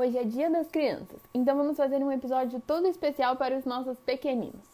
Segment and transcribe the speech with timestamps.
[0.00, 3.98] Hoje é Dia das Crianças, então vamos fazer um episódio todo especial para os nossos
[3.98, 4.64] pequeninos.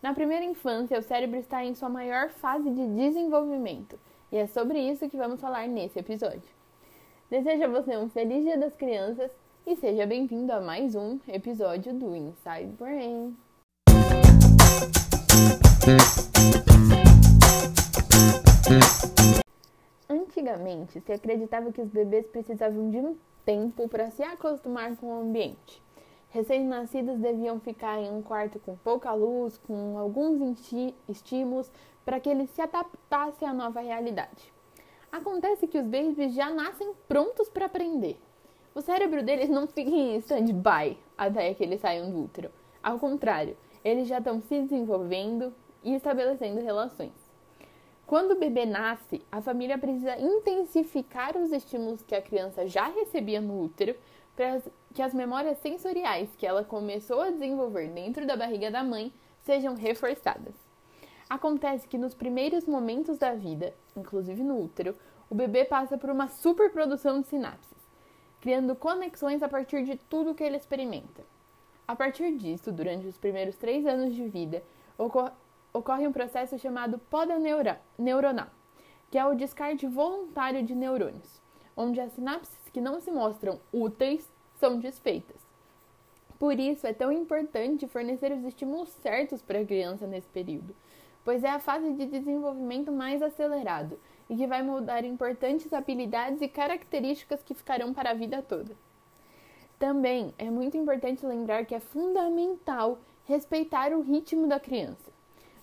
[0.00, 4.00] Na primeira infância, o cérebro está em sua maior fase de desenvolvimento,
[4.32, 6.48] e é sobre isso que vamos falar nesse episódio.
[7.28, 9.30] Desejo a você um feliz Dia das Crianças
[9.66, 13.36] e seja bem-vindo a mais um episódio do Inside Brain.
[20.08, 25.20] Antigamente, se acreditava que os bebês precisavam de um tempo para se acostumar com o
[25.20, 25.82] ambiente.
[26.30, 30.40] Recém-nascidos deviam ficar em um quarto com pouca luz, com alguns
[31.08, 31.70] estímulos,
[32.04, 34.52] para que eles se adaptassem à nova realidade.
[35.12, 38.18] Acontece que os babies já nascem prontos para aprender.
[38.74, 42.50] O cérebro deles não fica em stand-by até que eles saiam do útero.
[42.82, 47.23] Ao contrário, eles já estão se desenvolvendo e estabelecendo relações.
[48.06, 53.40] Quando o bebê nasce, a família precisa intensificar os estímulos que a criança já recebia
[53.40, 53.96] no útero
[54.36, 54.60] para
[54.92, 59.12] que as memórias sensoriais que ela começou a desenvolver dentro da barriga da mãe
[59.42, 60.54] sejam reforçadas.
[61.28, 64.94] Acontece que nos primeiros momentos da vida, inclusive no útero,
[65.30, 67.78] o bebê passa por uma superprodução de sinapses,
[68.40, 71.24] criando conexões a partir de tudo que ele experimenta.
[71.88, 74.62] A partir disso, durante os primeiros três anos de vida,
[75.74, 77.34] ocorre um processo chamado poda
[77.98, 78.46] neuronal,
[79.10, 81.42] que é o descarte voluntário de neurônios,
[81.76, 85.44] onde as sinapses que não se mostram úteis são desfeitas.
[86.38, 90.74] Por isso, é tão importante fornecer os estímulos certos para a criança nesse período,
[91.24, 93.98] pois é a fase de desenvolvimento mais acelerado
[94.30, 98.76] e que vai moldar importantes habilidades e características que ficarão para a vida toda.
[99.78, 105.13] Também é muito importante lembrar que é fundamental respeitar o ritmo da criança.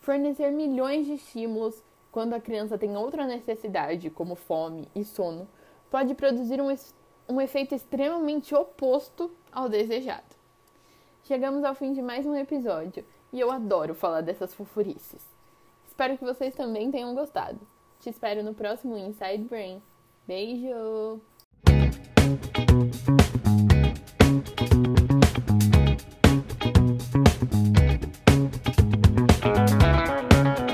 [0.01, 5.47] Fornecer milhões de estímulos quando a criança tem outra necessidade, como fome e sono,
[5.91, 6.75] pode produzir um,
[7.29, 10.35] um efeito extremamente oposto ao desejado.
[11.23, 15.21] Chegamos ao fim de mais um episódio e eu adoro falar dessas fofurices.
[15.87, 17.59] Espero que vocês também tenham gostado.
[17.99, 19.81] Te espero no próximo Inside Brain.
[20.27, 21.21] Beijo!